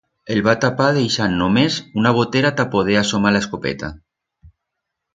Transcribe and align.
El 0.35 0.39
va 0.45 0.53
tapar 0.63 0.87
deixand 0.95 1.37
només 1.41 1.77
una 2.03 2.15
botera 2.21 2.53
ta 2.63 2.67
poder 2.77 2.99
asomar 3.05 3.37
la 3.37 3.45
escopeta. 3.47 3.95